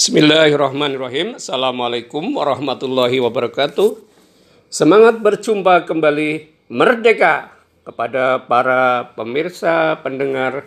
[0.00, 1.36] Bismillahirrahmanirrahim.
[1.36, 4.00] Assalamualaikum warahmatullahi wabarakatuh.
[4.72, 7.52] Semangat berjumpa kembali merdeka
[7.84, 10.64] kepada para pemirsa, pendengar,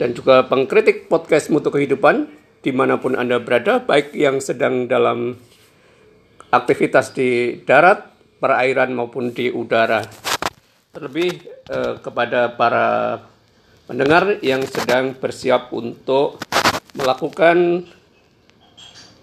[0.00, 2.32] dan juga pengkritik podcast Mutu Kehidupan
[2.64, 5.36] di mana pun Anda berada, baik yang sedang dalam
[6.48, 8.08] aktivitas di darat,
[8.40, 10.00] perairan maupun di udara.
[10.96, 13.20] Terlebih eh, kepada para
[13.84, 16.40] pendengar yang sedang bersiap untuk
[16.96, 17.84] melakukan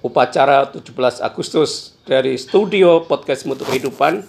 [0.04, 4.20] upacara 17 Agustus dari studio podcast Mutu Kehidupan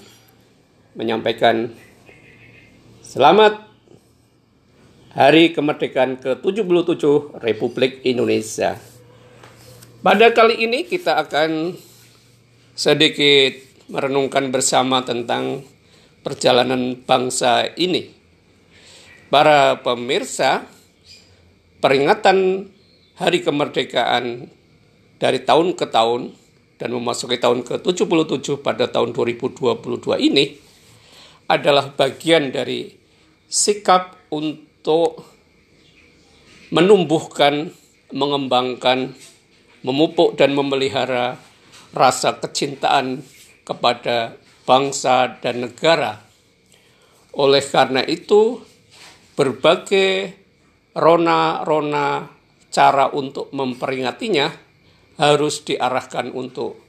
[0.95, 1.74] menyampaikan
[3.02, 3.59] selamat
[5.18, 8.79] Hari Kemerdekaan ke-77 Republik Indonesia.
[9.98, 11.74] Pada kali ini kita akan
[12.79, 13.59] sedikit
[13.91, 15.66] merenungkan bersama tentang
[16.23, 18.15] perjalanan bangsa ini.
[19.27, 20.70] Para pemirsa,
[21.82, 22.70] peringatan
[23.18, 24.54] Hari Kemerdekaan
[25.24, 26.37] dari tahun ke tahun
[26.77, 29.80] dan memasuki tahun ke-77 pada tahun 2022
[30.21, 30.52] ini
[31.48, 32.93] adalah bagian dari
[33.48, 35.24] sikap untuk
[36.68, 37.73] menumbuhkan,
[38.13, 39.16] mengembangkan,
[39.80, 41.41] memupuk dan memelihara
[41.96, 43.24] rasa kecintaan
[43.65, 44.37] kepada
[44.68, 46.20] bangsa dan negara.
[47.32, 48.60] Oleh karena itu,
[49.41, 50.37] berbagai
[50.93, 52.29] rona-rona
[52.68, 54.63] cara untuk memperingatinya
[55.18, 56.80] harus diarahkan untuk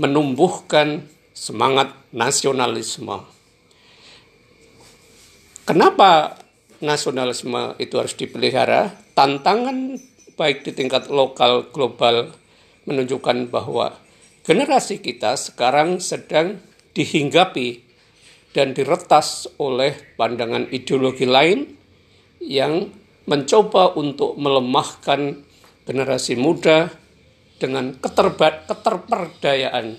[0.00, 3.22] menumbuhkan semangat nasionalisme.
[5.64, 6.38] Kenapa
[6.82, 8.92] nasionalisme itu harus dipelihara?
[9.14, 9.96] Tantangan
[10.34, 12.34] baik di tingkat lokal global
[12.84, 13.96] menunjukkan bahwa
[14.44, 16.60] generasi kita sekarang sedang
[16.92, 17.80] dihinggapi
[18.54, 21.74] dan diretas oleh pandangan ideologi lain
[22.42, 22.92] yang
[23.24, 25.42] mencoba untuk melemahkan
[25.88, 26.92] generasi muda
[27.64, 29.96] dengan keterbat, keterperdayaan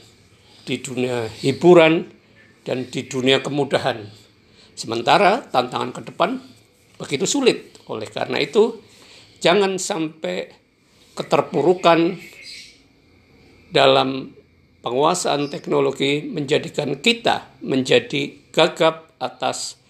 [0.69, 2.05] di dunia hiburan
[2.61, 4.05] dan di dunia kemudahan.
[4.77, 6.37] Sementara tantangan ke depan
[7.01, 7.73] begitu sulit.
[7.89, 8.85] Oleh karena itu,
[9.41, 10.53] jangan sampai
[11.17, 12.21] keterpurukan
[13.73, 14.29] dalam
[14.85, 19.81] penguasaan teknologi menjadikan kita menjadi gagap atas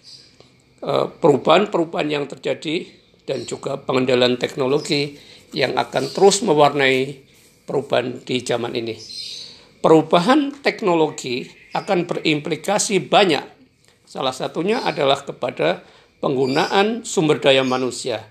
[0.80, 2.88] eh, perubahan-perubahan yang terjadi
[3.28, 5.20] dan juga pengendalian teknologi
[5.52, 7.25] yang akan terus mewarnai
[7.66, 8.94] perubahan di zaman ini.
[9.82, 11.44] Perubahan teknologi
[11.74, 13.44] akan berimplikasi banyak.
[14.06, 15.82] Salah satunya adalah kepada
[16.22, 18.24] penggunaan sumber daya manusia.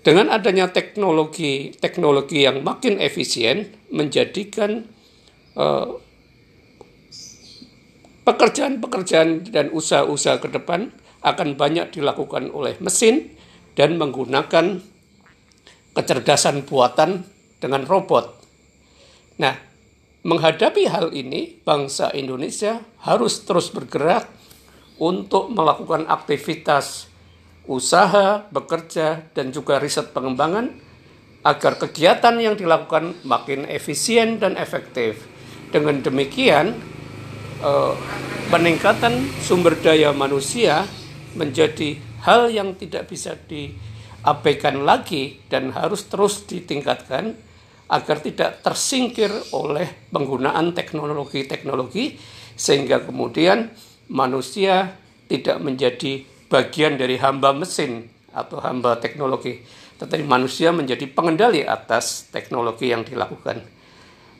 [0.00, 4.88] Dengan adanya teknologi teknologi yang makin efisien menjadikan
[5.58, 6.00] uh,
[8.24, 13.34] pekerjaan-pekerjaan dan usaha-usaha ke depan akan banyak dilakukan oleh mesin
[13.74, 14.80] dan menggunakan
[15.92, 17.26] kecerdasan buatan
[17.58, 18.38] dengan robot.
[19.38, 19.54] Nah,
[20.26, 24.26] menghadapi hal ini, bangsa Indonesia harus terus bergerak
[24.98, 27.06] untuk melakukan aktivitas
[27.68, 30.72] usaha, bekerja, dan juga riset pengembangan
[31.46, 35.22] agar kegiatan yang dilakukan makin efisien dan efektif.
[35.70, 36.74] Dengan demikian,
[37.62, 37.94] eh,
[38.48, 40.88] peningkatan sumber daya manusia
[41.36, 47.36] menjadi hal yang tidak bisa diabaikan lagi dan harus terus ditingkatkan
[47.88, 52.20] agar tidak tersingkir oleh penggunaan teknologi-teknologi
[52.52, 53.72] sehingga kemudian
[54.12, 54.96] manusia
[55.28, 59.64] tidak menjadi bagian dari hamba mesin atau hamba teknologi
[59.98, 63.66] tetapi manusia menjadi pengendali atas teknologi yang dilakukan.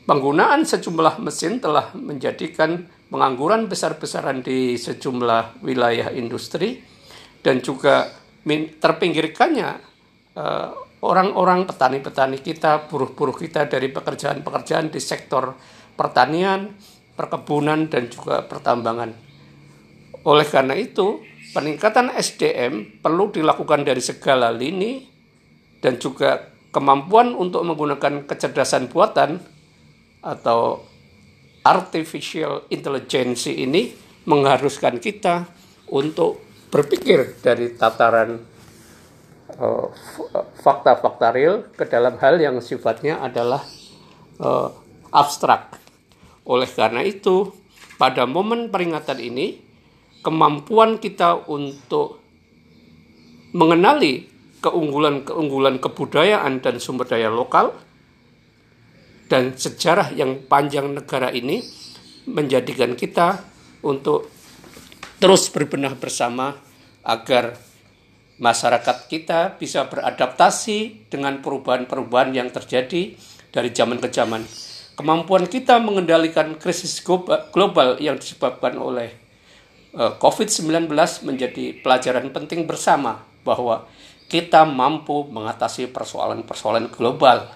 [0.07, 6.81] Penggunaan sejumlah mesin telah menjadikan pengangguran besar-besaran di sejumlah wilayah industri
[7.43, 8.09] dan juga
[8.81, 9.69] terpinggirkannya
[10.33, 15.55] uh, orang-orang petani-petani kita, buruh-buruh kita dari pekerjaan-pekerjaan di sektor
[15.95, 16.75] pertanian,
[17.15, 19.11] perkebunan, dan juga pertambangan.
[20.27, 21.23] Oleh karena itu,
[21.55, 25.07] peningkatan SDM perlu dilakukan dari segala lini
[25.79, 29.39] dan juga kemampuan untuk menggunakan kecerdasan buatan
[30.19, 30.83] atau
[31.63, 33.95] artificial intelligence ini
[34.27, 35.47] mengharuskan kita
[35.89, 38.37] untuk berpikir dari tataran
[40.63, 43.63] fakta-fakta uh, real ke dalam hal yang sifatnya adalah
[44.39, 44.71] uh,
[45.11, 45.75] abstrak.
[46.47, 47.51] Oleh karena itu,
[47.99, 49.59] pada momen peringatan ini,
[50.23, 52.23] kemampuan kita untuk
[53.51, 54.27] mengenali
[54.59, 57.71] keunggulan-keunggulan kebudayaan dan sumber daya lokal
[59.31, 61.63] dan sejarah yang panjang negara ini
[62.27, 63.39] menjadikan kita
[63.85, 64.27] untuk
[65.21, 66.59] terus berbenah bersama
[67.03, 67.55] agar
[68.39, 73.13] masyarakat kita bisa beradaptasi dengan perubahan-perubahan yang terjadi
[73.51, 74.47] dari zaman ke zaman.
[74.95, 77.03] Kemampuan kita mengendalikan krisis
[77.51, 79.11] global yang disebabkan oleh
[79.95, 80.91] eh, COVID-19
[81.27, 83.87] menjadi pelajaran penting bersama bahwa
[84.31, 87.47] kita mampu mengatasi persoalan-persoalan global.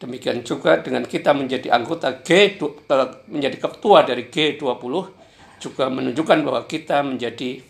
[0.00, 5.24] Demikian juga dengan kita menjadi anggota G eh, menjadi ketua dari G20
[5.64, 7.64] juga menunjukkan bahwa kita menjadi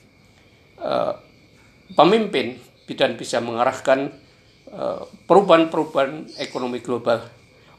[0.83, 1.15] uh,
[1.93, 2.57] pemimpin
[2.97, 4.09] dan bisa mengarahkan
[4.73, 7.25] eh, perubahan-perubahan ekonomi global.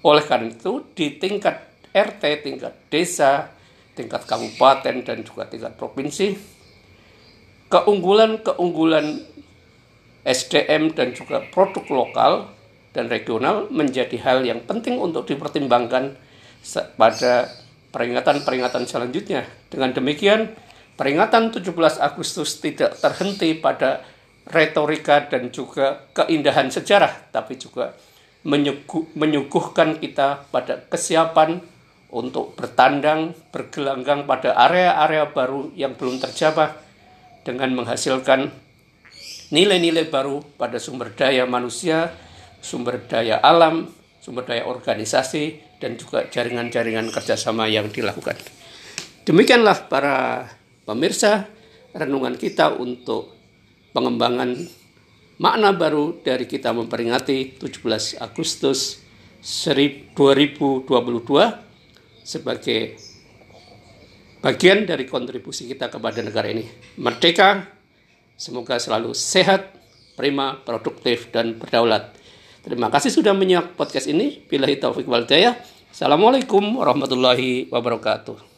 [0.06, 3.50] Oleh karena itu, di tingkat RT, tingkat desa,
[3.98, 6.38] tingkat kabupaten, dan juga tingkat provinsi,
[7.74, 9.26] keunggulan-keunggulan
[10.26, 12.34] SDM dan juga produk lokal
[12.94, 16.18] dan regional menjadi hal yang penting untuk dipertimbangkan
[16.98, 17.34] pada
[17.94, 19.46] peringatan-peringatan selanjutnya.
[19.70, 20.52] Dengan demikian,
[20.96, 24.04] peringatan 17 Agustus tidak terhenti pada
[24.48, 27.96] retorika dan juga keindahan sejarah, tapi juga
[28.46, 31.60] menyuguh, menyuguhkan kita pada kesiapan
[32.14, 36.78] untuk bertandang, bergelanggang pada area-area baru yang belum terjamah
[37.44, 38.54] dengan menghasilkan
[39.50, 42.14] nilai-nilai baru pada sumber daya manusia,
[42.62, 43.90] sumber daya alam,
[44.22, 48.38] sumber daya organisasi, dan juga jaringan-jaringan kerjasama yang dilakukan.
[49.26, 50.46] Demikianlah para
[50.86, 51.50] pemirsa
[51.92, 53.34] renungan kita untuk
[53.92, 54.54] pengembangan
[55.42, 59.04] makna baru dari kita memperingati 17 Agustus
[60.16, 60.88] 2022
[62.26, 62.98] sebagai
[64.42, 66.66] bagian dari kontribusi kita kepada negara ini.
[67.02, 67.66] Merdeka,
[68.38, 69.74] semoga selalu sehat,
[70.18, 72.14] prima, produktif, dan berdaulat.
[72.66, 74.42] Terima kasih sudah menyimak podcast ini.
[74.50, 75.30] Bila taufik wal
[75.96, 78.55] Assalamualaikum warahmatullahi wabarakatuh.